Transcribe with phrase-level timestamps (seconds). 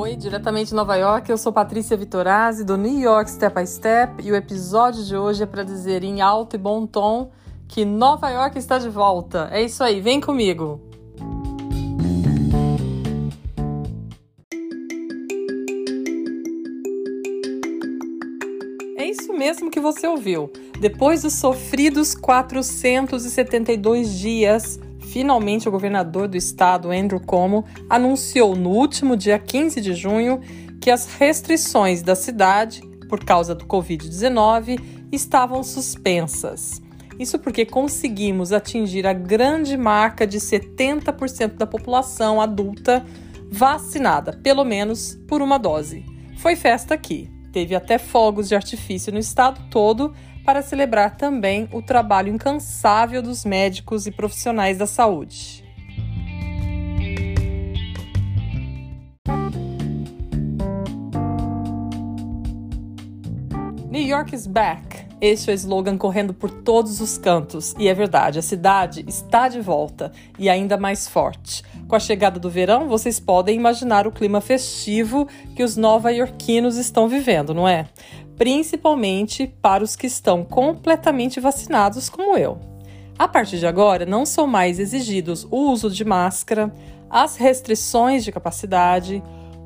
[0.00, 4.24] Oi, diretamente de Nova York, eu sou Patrícia Vitorazzi do New York Step by Step
[4.24, 7.32] e o episódio de hoje é para dizer em alto e bom tom
[7.66, 9.48] que Nova York está de volta.
[9.50, 10.80] É isso aí, vem comigo!
[18.96, 20.48] É isso mesmo que você ouviu.
[20.80, 24.78] Depois dos sofridos 472 dias
[25.12, 30.40] finalmente o governador do estado, Andrew Cuomo, anunciou no último dia 15 de junho
[30.80, 34.80] que as restrições da cidade, por causa do Covid-19,
[35.10, 36.80] estavam suspensas.
[37.18, 43.04] Isso porque conseguimos atingir a grande marca de 70% da população adulta
[43.50, 46.04] vacinada, pelo menos por uma dose.
[46.38, 47.28] Foi festa aqui.
[47.50, 50.14] Teve até fogos de artifício no estado todo
[50.48, 55.62] para celebrar também o trabalho incansável dos médicos e profissionais da saúde.
[63.90, 65.06] New York is back.
[65.20, 67.74] Este é o slogan correndo por todos os cantos.
[67.78, 71.62] E é verdade, a cidade está de volta e ainda mais forte.
[71.86, 77.06] Com a chegada do verão, vocês podem imaginar o clima festivo que os nova-iorquinos estão
[77.06, 77.86] vivendo, não é?
[78.38, 82.58] Principalmente para os que estão completamente vacinados, como eu.
[83.18, 86.72] A partir de agora, não são mais exigidos o uso de máscara,
[87.10, 89.20] as restrições de capacidade,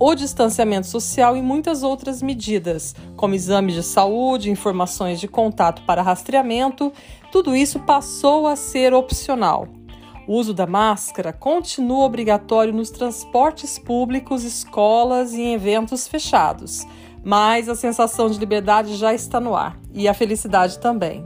[0.00, 6.02] o distanciamento social e muitas outras medidas, como exames de saúde, informações de contato para
[6.02, 6.90] rastreamento,
[7.30, 9.68] tudo isso passou a ser opcional.
[10.26, 16.86] O uso da máscara continua obrigatório nos transportes públicos, escolas e em eventos fechados
[17.24, 21.24] mas a sensação de liberdade já está no ar e a felicidade também.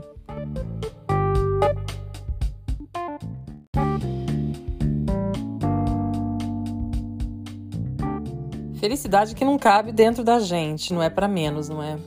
[8.79, 11.97] Felicidade que não cabe dentro da gente, não é para menos, não é?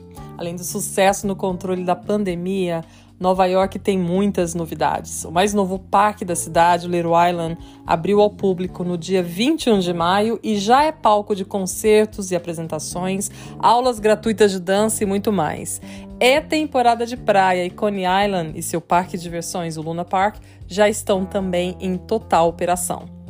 [0.42, 2.84] Além do sucesso no controle da pandemia,
[3.20, 5.24] Nova York tem muitas novidades.
[5.24, 9.78] O mais novo parque da cidade, o Little Island, abriu ao público no dia 21
[9.78, 13.30] de maio e já é palco de concertos e apresentações,
[13.60, 15.80] aulas gratuitas de dança e muito mais.
[16.18, 20.38] É temporada de praia e Coney Island e seu parque de diversões, o Luna Park,
[20.66, 23.21] já estão também em total operação.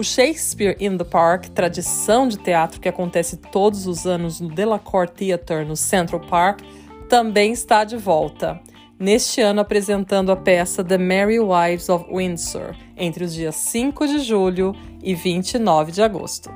[0.00, 5.26] O Shakespeare in the Park, tradição de teatro que acontece todos os anos no Delacorte
[5.26, 6.62] Theatre no Central Park,
[7.06, 8.58] também está de volta
[8.98, 14.20] neste ano apresentando a peça The Merry Wives of Windsor, entre os dias 5 de
[14.20, 16.50] julho e 29 de agosto.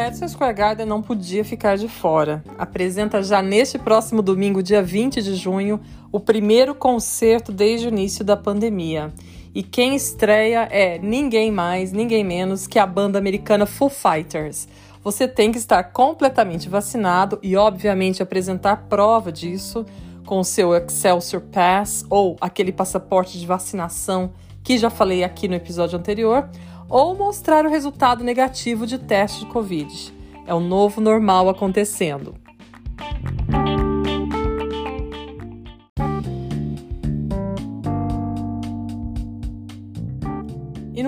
[0.00, 2.42] Madison Square Garden não podia ficar de fora.
[2.56, 5.78] Apresenta já neste próximo domingo, dia 20 de junho,
[6.10, 9.12] o primeiro concerto desde o início da pandemia.
[9.54, 14.66] E quem estreia é ninguém mais, ninguém menos que a banda americana Foo Fighters.
[15.04, 19.84] Você tem que estar completamente vacinado e, obviamente, apresentar prova disso
[20.24, 24.32] com seu Excelsior Pass ou aquele passaporte de vacinação
[24.64, 26.48] que já falei aqui no episódio anterior,
[26.90, 30.12] ou mostrar o resultado negativo de teste de Covid.
[30.44, 32.34] É o novo normal acontecendo.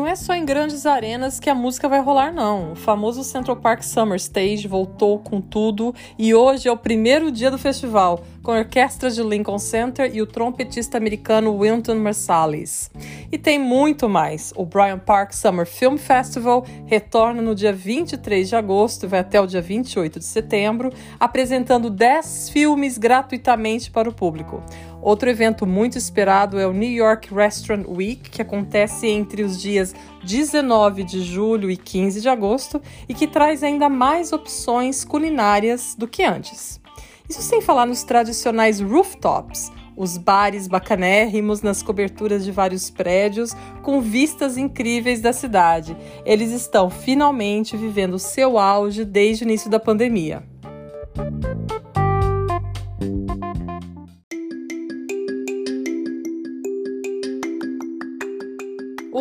[0.03, 2.73] Não é só em grandes arenas que a música vai rolar, não.
[2.73, 7.53] O famoso Central Park Summer Stage voltou com tudo e hoje é o primeiro dia
[7.53, 12.91] do festival, com orquestras de Lincoln Center e o trompetista americano Wynton Marsalis.
[13.31, 14.53] E tem muito mais.
[14.57, 19.41] O Bryant Park Summer Film Festival retorna no dia 23 de agosto e vai até
[19.41, 24.65] o dia 28 de setembro, apresentando 10 filmes gratuitamente para o público.
[25.03, 29.93] Outro evento muito esperado é o New York Restaurant Week, que acontece entre os dias
[30.23, 36.07] 19 de julho e 15 de agosto e que traz ainda mais opções culinárias do
[36.07, 36.81] que antes.
[37.29, 44.01] Isso sem falar nos tradicionais rooftops, os bares bacanérrimos nas coberturas de vários prédios com
[44.01, 45.97] vistas incríveis da cidade.
[46.25, 50.45] Eles estão finalmente vivendo seu auge desde o início da pandemia.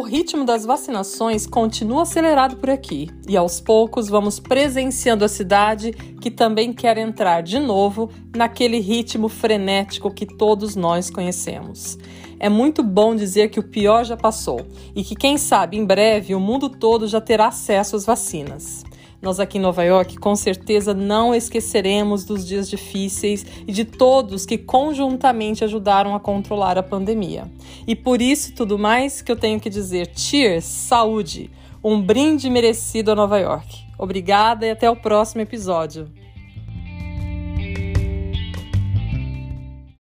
[0.01, 5.91] O ritmo das vacinações continua acelerado por aqui e aos poucos vamos presenciando a cidade
[6.19, 11.99] que também quer entrar de novo naquele ritmo frenético que todos nós conhecemos.
[12.39, 14.65] É muito bom dizer que o pior já passou
[14.95, 18.83] e que, quem sabe, em breve o mundo todo já terá acesso às vacinas.
[19.21, 24.47] Nós aqui em Nova York, com certeza, não esqueceremos dos dias difíceis e de todos
[24.47, 27.49] que conjuntamente ajudaram a controlar a pandemia.
[27.85, 31.51] E por isso tudo mais que eu tenho que dizer: cheers, saúde!
[31.83, 33.85] Um brinde merecido a Nova York.
[33.97, 36.09] Obrigada e até o próximo episódio.